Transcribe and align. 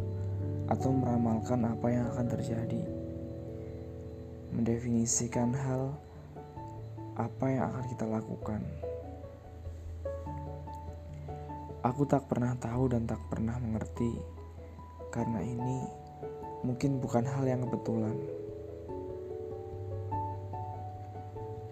atau 0.69 0.93
meramalkan 0.93 1.65
apa 1.65 1.87
yang 1.89 2.05
akan 2.13 2.27
terjadi. 2.31 2.81
Mendefinisikan 4.53 5.51
hal 5.51 5.97
apa 7.17 7.45
yang 7.49 7.63
akan 7.73 7.85
kita 7.91 8.05
lakukan. 8.07 8.61
Aku 11.81 12.05
tak 12.05 12.29
pernah 12.29 12.53
tahu 12.61 12.93
dan 12.93 13.09
tak 13.09 13.19
pernah 13.27 13.57
mengerti 13.57 14.13
karena 15.09 15.41
ini 15.41 15.81
mungkin 16.61 17.01
bukan 17.01 17.25
hal 17.25 17.43
yang 17.43 17.65
kebetulan. 17.65 18.15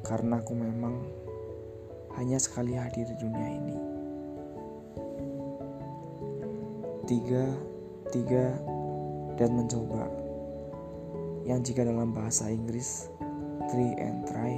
Karena 0.02 0.42
aku 0.42 0.54
memang 0.58 0.96
hanya 2.20 2.36
sekali 2.36 2.76
hadir 2.76 3.08
di 3.08 3.16
dunia 3.16 3.48
ini. 3.48 3.78
Tiga, 7.08 7.48
tiga, 8.12 8.60
dan 9.40 9.56
mencoba. 9.56 10.04
Yang 11.48 11.72
jika 11.72 11.88
dalam 11.88 12.12
bahasa 12.12 12.52
Inggris, 12.52 13.08
three 13.72 13.96
and 14.04 14.28
try, 14.28 14.52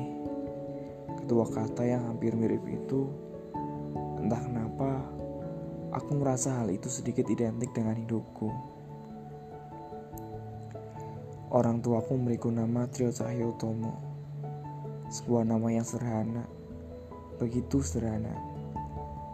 kedua 1.21 1.45
kata 1.53 1.85
yang 1.85 2.01
hampir 2.09 2.33
mirip 2.33 2.65
itu, 2.65 3.05
entah 4.17 4.41
kenapa, 4.41 5.05
aku 5.93 6.17
merasa 6.17 6.57
hal 6.57 6.73
itu 6.73 6.89
sedikit 6.89 7.29
identik 7.29 7.69
dengan 7.77 7.93
hidupku. 7.93 8.49
Orang 11.53 11.85
tuaku 11.85 12.17
memberiku 12.17 12.49
nama 12.49 12.89
Trio 12.89 13.13
Cahyo 13.13 13.53
Tomo, 13.61 13.93
sebuah 15.13 15.45
nama 15.45 15.69
yang 15.69 15.85
sederhana 15.85 16.60
begitu 17.41 17.81
sederhana, 17.81 18.37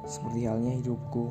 seperti 0.08 0.48
halnya 0.48 0.80
hidupku. 0.80 1.28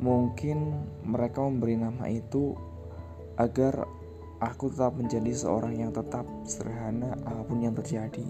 Mungkin 0.00 0.72
mereka 1.04 1.44
memberi 1.44 1.76
nama 1.76 2.08
itu 2.08 2.56
agar 3.36 3.84
aku 4.40 4.72
tetap 4.72 4.96
menjadi 4.96 5.28
seorang 5.36 5.76
yang 5.76 5.92
tetap 5.92 6.24
sederhana 6.48 7.20
apa 7.28 7.44
pun 7.44 7.60
yang 7.60 7.76
terjadi. 7.76 8.24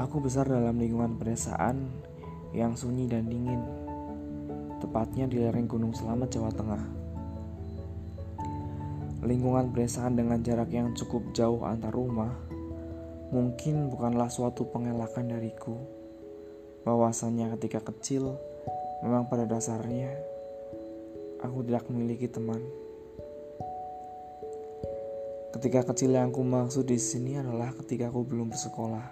Aku 0.00 0.16
besar 0.24 0.48
dalam 0.48 0.80
lingkungan 0.80 1.20
pedesaan 1.20 1.92
yang 2.56 2.72
sunyi 2.72 3.04
dan 3.04 3.28
dingin, 3.28 3.60
tepatnya 4.80 5.28
di 5.28 5.44
lereng 5.44 5.68
Gunung 5.68 5.92
Selamat, 5.92 6.32
Jawa 6.32 6.48
Tengah. 6.48 6.84
Lingkungan 9.20 9.68
pedesaan 9.68 10.16
dengan 10.16 10.40
jarak 10.40 10.72
yang 10.72 10.96
cukup 10.96 11.36
jauh 11.36 11.60
antar 11.68 11.92
rumah 11.92 12.49
Mungkin 13.30 13.94
bukanlah 13.94 14.26
suatu 14.26 14.66
pengelakan 14.74 15.30
dariku 15.30 15.78
bahwasannya 16.82 17.54
ketika 17.54 17.78
kecil 17.94 18.34
memang 19.06 19.30
pada 19.30 19.46
dasarnya 19.46 20.10
aku 21.38 21.62
tidak 21.62 21.86
memiliki 21.86 22.26
teman. 22.26 22.58
Ketika 25.54 25.94
kecil 25.94 26.18
yang 26.18 26.34
aku 26.34 26.42
maksud 26.42 26.90
di 26.90 26.98
sini 26.98 27.38
adalah 27.38 27.70
ketika 27.78 28.10
aku 28.10 28.26
belum 28.26 28.50
bersekolah. 28.50 29.06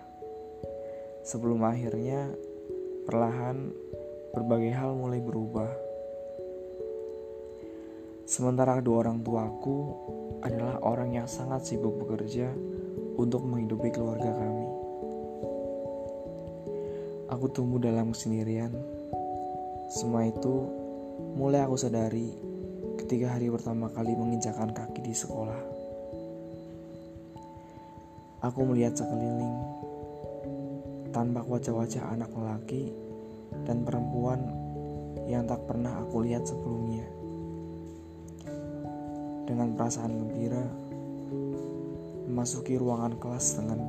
Sebelum 1.22 1.62
akhirnya 1.62 2.34
perlahan 3.06 3.70
berbagai 4.34 4.74
hal 4.74 4.98
mulai 4.98 5.22
berubah. 5.22 5.70
Sementara 8.26 8.82
kedua 8.82 9.06
orang 9.06 9.22
tuaku 9.22 9.78
adalah 10.42 10.82
orang 10.82 11.22
yang 11.22 11.30
sangat 11.30 11.70
sibuk 11.70 12.02
bekerja 12.02 12.50
untuk 13.18 13.42
menghidupi 13.42 13.90
keluarga 13.90 14.30
kami. 14.30 14.68
Aku 17.34 17.50
tumbuh 17.50 17.82
dalam 17.82 18.14
kesendirian. 18.14 18.72
Semua 19.90 20.24
itu 20.30 20.64
mulai 21.34 21.66
aku 21.66 21.74
sadari 21.74 22.30
ketika 23.02 23.34
hari 23.34 23.50
pertama 23.50 23.90
kali 23.90 24.14
menginjakan 24.14 24.70
kaki 24.70 25.02
di 25.02 25.12
sekolah. 25.12 25.60
Aku 28.38 28.62
melihat 28.62 28.94
sekeliling, 28.94 29.58
tanpa 31.10 31.42
wajah-wajah 31.42 32.14
anak 32.14 32.30
lelaki 32.30 32.94
dan 33.66 33.82
perempuan 33.82 34.38
yang 35.26 35.42
tak 35.42 35.58
pernah 35.66 35.98
aku 36.06 36.22
lihat 36.22 36.46
sebelumnya. 36.46 37.02
Dengan 39.42 39.74
perasaan 39.74 40.14
gembira, 40.14 40.87
memasuki 42.28 42.76
ruangan 42.76 43.16
kelas 43.16 43.56
dengan 43.56 43.80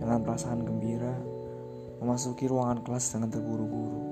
dengan 0.00 0.24
perasaan 0.24 0.64
gembira, 0.64 1.12
memasuki 2.00 2.48
ruangan 2.48 2.80
kelas 2.80 3.12
dengan 3.12 3.28
terburu-buru. 3.28 4.02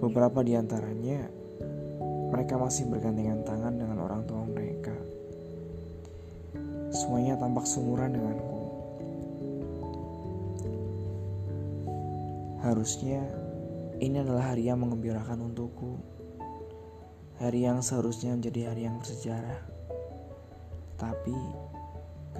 Beberapa 0.00 0.40
di 0.40 0.56
antaranya 0.56 1.28
mereka 2.32 2.56
masih 2.56 2.88
bergandengan 2.88 3.44
tangan 3.44 3.76
dengan 3.76 3.98
orang 4.00 4.24
tua 4.24 4.42
mereka. 4.48 4.96
Semuanya 6.94 7.36
tampak 7.36 7.66
sumuran 7.68 8.16
denganku. 8.16 8.60
Harusnya 12.64 13.20
ini 14.00 14.24
adalah 14.24 14.54
hari 14.54 14.72
yang 14.72 14.80
mengembirakan 14.80 15.52
untukku. 15.52 16.00
Hari 17.42 17.66
yang 17.66 17.82
seharusnya 17.82 18.38
menjadi 18.38 18.72
hari 18.72 18.86
yang 18.86 19.02
bersejarah. 19.02 19.73
Tapi 20.94 21.34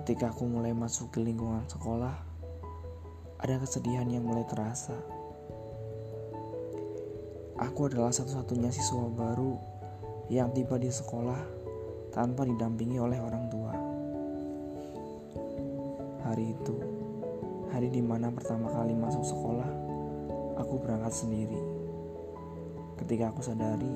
ketika 0.01 0.31
aku 0.31 0.47
mulai 0.47 0.71
masuk 0.71 1.11
ke 1.15 1.19
lingkungan 1.19 1.67
sekolah, 1.67 2.15
ada 3.43 3.61
kesedihan 3.61 4.07
yang 4.07 4.23
mulai 4.25 4.47
terasa. 4.47 4.95
Aku 7.59 7.87
adalah 7.87 8.11
satu-satunya 8.11 8.71
siswa 8.71 9.11
baru 9.11 9.59
yang 10.33 10.51
tiba 10.55 10.79
di 10.79 10.91
sekolah 10.91 11.39
tanpa 12.15 12.47
didampingi 12.47 12.99
oleh 12.99 13.19
orang 13.19 13.45
tua. 13.51 13.73
Hari 16.25 16.45
itu, 16.55 16.77
hari 17.75 17.91
di 17.91 18.00
mana 18.00 18.31
pertama 18.31 18.71
kali 18.71 18.95
masuk 18.95 19.27
sekolah, 19.27 19.71
aku 20.62 20.79
berangkat 20.79 21.12
sendiri. 21.12 21.59
Ketika 23.03 23.35
aku 23.35 23.43
sadari, 23.43 23.93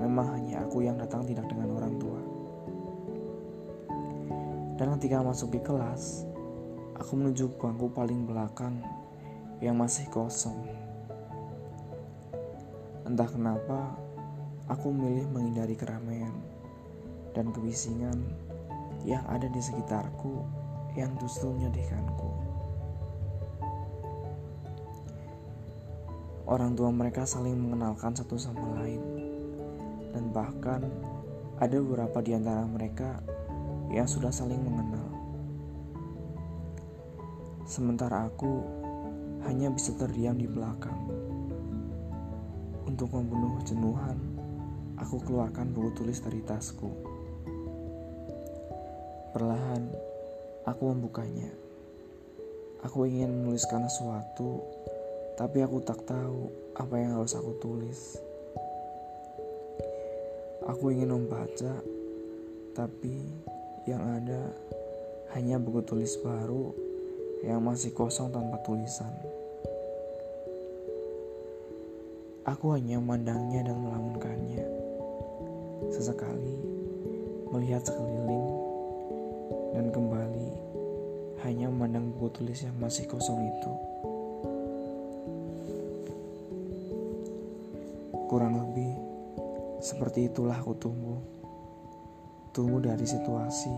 memang 0.00 0.32
hanya 0.32 0.64
aku 0.64 0.80
yang 0.80 0.96
datang 0.96 1.22
tidak 1.28 1.46
dengan 1.52 1.76
orang 1.76 1.94
tua. 2.00 2.21
Dan 4.82 4.98
ketika 4.98 5.22
masuk 5.22 5.54
di 5.54 5.62
kelas, 5.62 6.26
aku 6.98 7.14
menuju 7.14 7.54
bangku 7.54 7.94
paling 7.94 8.26
belakang 8.26 8.82
yang 9.62 9.78
masih 9.78 10.10
kosong. 10.10 10.58
Entah 13.06 13.30
kenapa, 13.30 13.94
aku 14.66 14.90
memilih 14.90 15.30
menghindari 15.30 15.78
keramaian 15.78 16.34
dan 17.30 17.54
kebisingan 17.54 18.26
yang 19.06 19.22
ada 19.30 19.46
di 19.46 19.62
sekitarku 19.62 20.42
yang 20.98 21.14
justru 21.22 21.54
menyedihkanku. 21.54 22.30
Orang 26.50 26.74
tua 26.74 26.90
mereka 26.90 27.22
saling 27.22 27.54
mengenalkan 27.54 28.18
satu 28.18 28.34
sama 28.34 28.82
lain, 28.82 28.98
dan 30.10 30.34
bahkan 30.34 30.82
ada 31.62 31.78
beberapa 31.78 32.18
di 32.18 32.34
antara 32.34 32.66
mereka 32.66 33.22
yang 33.92 34.08
sudah 34.08 34.32
saling 34.32 34.58
mengenal. 34.64 35.04
Sementara 37.68 38.26
aku 38.26 38.64
hanya 39.44 39.68
bisa 39.68 39.92
terdiam 39.94 40.36
di 40.36 40.48
belakang. 40.48 40.96
Untuk 42.88 43.12
membunuh 43.12 43.60
jenuhan, 43.62 44.18
aku 44.96 45.20
keluarkan 45.22 45.70
buku 45.70 45.92
tulis 46.02 46.18
dari 46.24 46.40
tasku. 46.42 46.88
Perlahan, 49.32 49.88
aku 50.68 50.82
membukanya. 50.92 51.48
Aku 52.82 53.06
ingin 53.06 53.30
menuliskan 53.30 53.86
sesuatu, 53.86 54.60
tapi 55.38 55.62
aku 55.62 55.80
tak 55.86 56.02
tahu 56.04 56.50
apa 56.74 56.94
yang 56.98 57.16
harus 57.16 57.32
aku 57.38 57.56
tulis. 57.62 58.18
Aku 60.66 60.90
ingin 60.90 61.14
membaca, 61.14 61.78
tapi 62.74 63.22
yang 63.82 63.98
ada 63.98 64.54
hanya 65.34 65.58
buku 65.58 65.82
tulis 65.82 66.14
baru 66.22 66.70
yang 67.42 67.58
masih 67.58 67.90
kosong 67.90 68.30
tanpa 68.30 68.62
tulisan. 68.62 69.10
Aku 72.46 72.74
hanya 72.74 73.02
memandangnya 73.02 73.66
dan 73.66 73.82
melamunkannya. 73.82 74.66
Sesekali 75.90 76.58
melihat 77.50 77.82
sekeliling 77.82 78.48
dan 79.74 79.90
kembali 79.90 80.50
hanya 81.42 81.66
memandang 81.66 82.14
buku 82.14 82.28
tulis 82.38 82.62
yang 82.62 82.74
masih 82.78 83.10
kosong 83.10 83.42
itu. 83.50 83.72
Kurang 88.30 88.62
lebih 88.62 88.94
seperti 89.82 90.30
itulah 90.30 90.54
aku 90.54 90.78
tumbuh. 90.78 91.41
Tumbuh 92.52 92.84
dari 92.84 93.08
situasi 93.08 93.72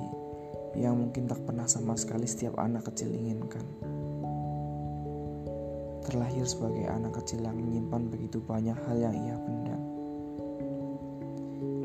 yang 0.75 0.99
mungkin 0.99 1.31
tak 1.31 1.47
pernah 1.47 1.71
sama 1.71 1.95
sekali 1.95 2.27
setiap 2.27 2.59
anak 2.59 2.91
kecil 2.91 3.15
inginkan 3.15 3.63
terlahir 6.05 6.45
sebagai 6.45 6.85
anak 6.85 7.17
kecil 7.23 7.41
yang 7.41 7.57
menyimpan 7.57 8.13
begitu 8.13 8.39
banyak 8.45 8.77
hal 8.87 8.97
yang 9.01 9.17
ia 9.17 9.37
pendam. 9.41 9.83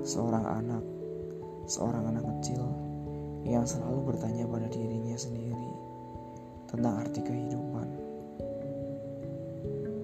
Seorang 0.03 0.45
anak, 0.45 0.83
seorang 1.65 2.03
anak 2.13 2.25
kecil 2.38 2.62
yang 3.47 3.63
selalu 3.63 4.12
bertanya 4.12 4.44
pada 4.45 4.68
dirinya 4.68 5.15
sendiri 5.15 5.71
tentang 6.68 7.00
arti 7.00 7.21
kehidupan. 7.24 7.88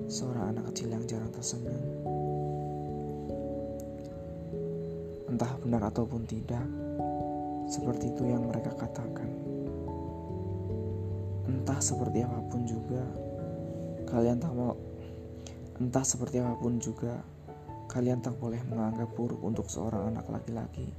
Seorang 0.07 0.55
anak 0.55 0.71
kecil 0.71 0.95
yang 0.95 1.03
jarang 1.05 1.33
tersenyum. 1.35 1.83
Entah 5.35 5.51
benar 5.59 5.91
ataupun 5.91 6.23
tidak, 6.23 6.63
seperti 7.67 8.15
itu 8.15 8.23
yang 8.23 8.47
mereka 8.47 8.71
katakan. 8.71 9.27
Entah 11.43 11.83
seperti 11.83 12.23
apa 12.23 12.39
pun 12.47 12.63
juga, 12.63 13.03
Kalian 14.05 14.37
tak 14.37 14.53
mau 14.53 14.77
entah 15.81 16.05
seperti 16.05 16.37
apa 16.37 16.53
pun 16.61 16.77
juga, 16.77 17.25
kalian 17.89 18.21
tak 18.21 18.37
boleh 18.37 18.61
menganggap 18.69 19.09
buruk 19.17 19.41
untuk 19.41 19.65
seorang 19.65 20.13
anak 20.13 20.29
laki-laki 20.29 20.93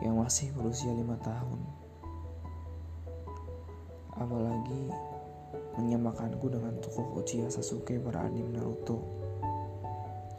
yang 0.00 0.16
masih 0.16 0.48
berusia 0.56 0.88
lima 0.88 1.20
tahun. 1.20 1.60
Apalagi 4.16 4.88
menyamakanku 5.76 6.48
dengan 6.48 6.80
tokoh 6.80 7.20
Uchiha 7.20 7.52
Sasuke 7.52 8.00
pada 8.00 8.24
anime 8.24 8.56
Naruto. 8.56 9.04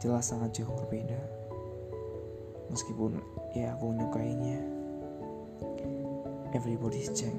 Jelas 0.02 0.26
sangat 0.26 0.58
jauh 0.58 0.74
berbeda. 0.74 1.45
Meskipun 2.70 3.22
ya 3.54 3.74
aku 3.74 3.94
menyukainya. 3.94 4.58
Everybody's 6.54 7.12
Jeng. 7.12 7.36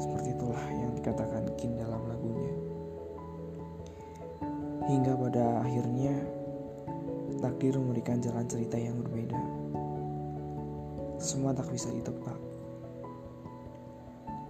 Seperti 0.00 0.32
itulah 0.34 0.64
yang 0.72 0.96
dikatakan 0.96 1.44
Kin 1.60 1.76
dalam 1.76 2.02
lagunya. 2.08 2.54
Hingga 4.88 5.12
pada 5.14 5.44
akhirnya 5.62 6.14
takdir 7.42 7.74
memberikan 7.78 8.22
jalan 8.22 8.46
cerita 8.46 8.78
yang 8.78 8.98
berbeda. 9.02 9.42
Semua 11.22 11.54
tak 11.54 11.70
bisa 11.70 11.90
ditebak. 11.90 12.38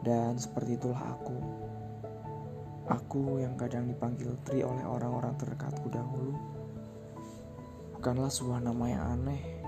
Dan 0.03 0.41
seperti 0.41 0.81
itulah 0.81 0.99
aku. 0.99 1.37
Aku 2.91 3.39
yang 3.39 3.55
kadang 3.55 3.87
dipanggil 3.87 4.35
Tri 4.43 4.67
oleh 4.67 4.83
orang-orang 4.83 5.37
terdekatku 5.39 5.87
dahulu. 5.89 6.35
Bukanlah 8.03 8.35
sebuah 8.35 8.67
nama 8.67 8.85
yang 8.91 9.05
aneh 9.15 9.63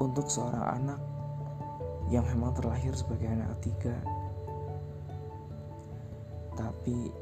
untuk 0.00 0.24
seorang 0.24 0.64
anak 0.72 1.00
yang 2.08 2.24
memang 2.24 2.56
terlahir 2.56 2.96
sebagai 2.96 3.28
anak 3.28 3.60
ketiga 3.60 3.92
tapi 6.56 7.12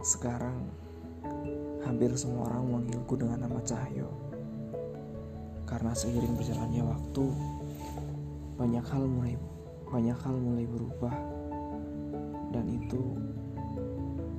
sekarang 0.00 0.64
hampir 1.84 2.12
semua 2.16 2.48
orang 2.48 2.64
memanggilku 2.64 3.20
dengan 3.20 3.44
nama 3.44 3.60
Cahyo. 3.64 4.08
Karena 5.66 5.92
seiring 5.92 6.40
berjalannya 6.40 6.82
waktu, 6.86 7.24
banyak 8.56 8.86
hal 8.86 9.04
mulai 9.04 9.34
banyak 9.92 10.18
hal 10.18 10.34
mulai 10.40 10.64
berubah. 10.64 11.16
Dan 12.54 12.64
itu 12.72 13.02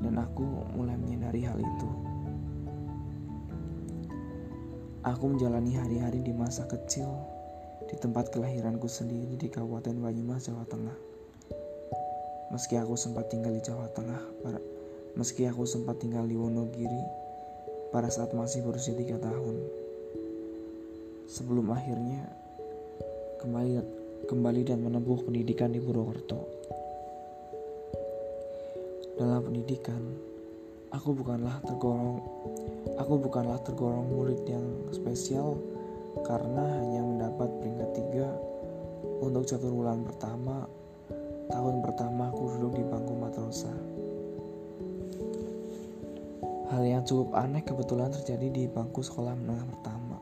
dan 0.01 0.17
aku 0.17 0.45
mulai 0.73 0.95
menyadari 0.95 1.43
hal 1.43 1.59
itu. 1.59 2.16
Aku 5.07 5.31
menjalani 5.31 5.71
hari-hari 5.71 6.19
di 6.19 6.35
masa 6.35 6.67
kecil 6.67 7.07
di 7.87 7.95
tempat 7.95 8.27
kelahiranku 8.27 8.91
sendiri 8.91 9.39
di 9.39 9.47
Kabupaten 9.47 9.95
Banyumas, 10.03 10.51
Jawa 10.51 10.67
Tengah. 10.67 10.99
Meski 12.51 12.75
aku 12.75 12.99
sempat 12.99 13.31
tinggal 13.31 13.55
di 13.55 13.63
Jawa 13.63 13.87
Tengah, 13.95 14.19
para, 14.43 14.59
meski 15.15 15.47
aku 15.47 15.63
sempat 15.63 16.03
tinggal 16.03 16.27
di 16.27 16.35
Wonogiri 16.35 17.03
pada 17.95 18.11
saat 18.11 18.35
masih 18.35 18.67
berusia 18.67 18.99
tiga 18.99 19.15
tahun. 19.15 19.55
Sebelum 21.31 21.71
akhirnya 21.71 22.27
kembali 23.39 23.79
kembali 24.27 24.61
dan 24.67 24.83
menempuh 24.83 25.23
pendidikan 25.23 25.71
di 25.71 25.79
Purwokerto. 25.79 26.51
Dalam 29.15 29.39
pendidikan, 29.39 30.03
aku 30.91 31.09
bukanlah 31.15 31.59
tergolong 31.63 32.21
aku 32.99 33.13
bukanlah 33.19 33.59
tergolong 33.63 34.07
murid 34.11 34.41
yang 34.47 34.65
spesial 34.91 35.59
karena 36.25 36.83
hanya 36.83 37.01
mendapat 37.03 37.49
peringkat 37.61 37.89
tiga 37.95 38.27
untuk 39.21 39.45
catur 39.45 39.71
bulan 39.73 40.03
pertama 40.05 40.67
Tahun 41.47 41.79
pertama 41.79 42.27
aku 42.27 42.59
duduk 42.59 42.75
di 42.75 42.83
bangku 42.83 43.13
matrosa. 43.15 43.71
Hal 46.67 46.83
yang 46.83 47.07
cukup 47.07 47.31
aneh 47.39 47.63
kebetulan 47.63 48.11
terjadi 48.11 48.51
di 48.51 48.63
bangku 48.67 48.99
sekolah 48.99 49.31
menengah 49.31 49.63
pertama. 49.71 50.17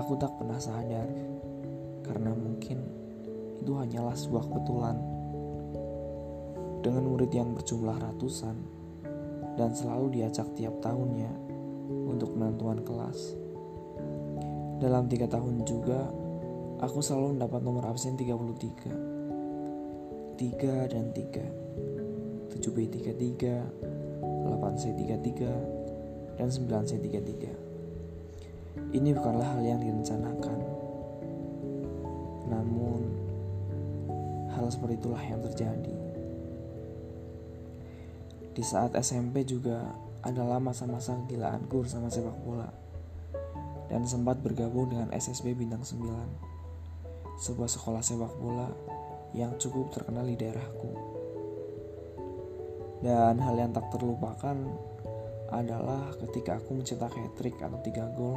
Aku 0.00 0.16
tak 0.16 0.32
pernah 0.40 0.56
sadar 0.56 1.04
karena 2.00 2.32
mungkin 2.32 2.80
itu 3.60 3.76
hanyalah 3.76 4.16
sebuah 4.16 4.48
kebetulan. 4.48 4.96
Dengan 6.80 7.04
murid 7.04 7.28
yang 7.36 7.52
berjumlah 7.52 8.00
ratusan 8.00 8.56
dan 9.58 9.74
selalu 9.74 10.22
diajak 10.22 10.46
tiap 10.54 10.78
tahunnya 10.78 11.34
untuk 12.06 12.38
penentuan 12.38 12.86
kelas. 12.86 13.34
Dalam 14.78 15.10
tiga 15.10 15.26
tahun 15.26 15.66
juga, 15.66 16.06
aku 16.78 17.02
selalu 17.02 17.34
mendapat 17.34 17.66
nomor 17.66 17.90
absen 17.90 18.14
33 18.14 20.38
3 20.38 20.94
dan 20.94 21.10
3 21.10 22.54
7B33 22.54 23.34
8C33 24.46 26.38
dan 26.38 26.46
9C33 26.46 27.66
ini 28.88 29.12
bukanlah 29.12 29.58
hal 29.58 29.62
yang 29.66 29.82
direncanakan. 29.82 30.58
Namun 32.48 33.00
hal 34.54 34.64
seperti 34.72 34.96
itulah 34.96 35.20
yang 35.20 35.44
terjadi 35.44 35.97
di 38.58 38.66
saat 38.66 38.90
SMP 38.98 39.46
juga 39.46 39.86
adalah 40.26 40.58
masa-masa 40.58 41.14
kegilaanku 41.14 41.86
bersama 41.86 42.10
sepak 42.10 42.34
bola 42.42 42.66
dan 43.86 44.02
sempat 44.02 44.42
bergabung 44.42 44.90
dengan 44.90 45.14
SSB 45.14 45.54
Bintang 45.54 45.86
9 45.86 47.38
sebuah 47.38 47.70
sekolah 47.70 48.02
sepak 48.02 48.34
bola 48.34 48.66
yang 49.30 49.54
cukup 49.62 49.94
terkenal 49.94 50.26
di 50.26 50.34
daerahku. 50.34 50.90
Dan 52.98 53.38
hal 53.38 53.54
yang 53.54 53.70
tak 53.70 53.94
terlupakan 53.94 54.58
adalah 55.54 56.10
ketika 56.26 56.58
aku 56.58 56.82
mencetak 56.82 57.14
hat-trick 57.14 57.54
atau 57.62 57.78
3 57.78 58.18
gol 58.18 58.34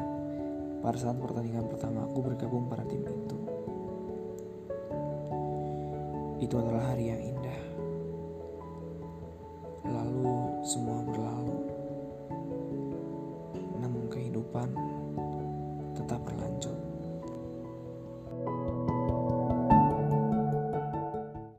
pada 0.85 1.01
saat 1.01 1.17
pertandingan 1.17 1.65
pertama 1.65 2.05
aku 2.05 2.21
bergabung 2.21 2.69
pada 2.69 2.85
tim 2.85 3.01
itu. 3.01 3.37
Itu 6.45 6.61
adalah 6.61 6.93
hari 6.93 7.09
yang 7.09 7.21
indah. 7.25 7.40